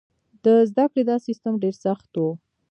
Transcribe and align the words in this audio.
د 0.43 0.45
زده 0.69 0.85
کړې 0.91 1.03
دا 1.09 1.15
سیستم 1.27 1.53
ډېر 1.63 1.75
سخت 1.85 2.11
و. 2.17 2.21